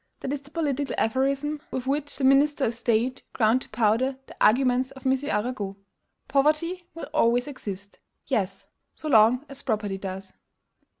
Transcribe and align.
That 0.21 0.33
is 0.33 0.41
the 0.41 0.49
political 0.49 0.95
aphorism 0.97 1.61
with 1.69 1.85
which 1.85 2.15
the 2.15 2.23
minister 2.23 2.65
of 2.65 2.73
state 2.73 3.21
ground 3.33 3.61
to 3.61 3.69
powder 3.69 4.17
the 4.25 4.35
arguments 4.43 4.89
of 4.89 5.05
M. 5.05 5.15
Arago. 5.31 5.77
POVERTY 6.27 6.87
WILL 6.95 7.07
ALWAYS 7.13 7.47
EXIST! 7.47 7.99
Yes, 8.25 8.65
so 8.95 9.07
long 9.09 9.45
as 9.47 9.61
property 9.61 9.99
does. 9.99 10.33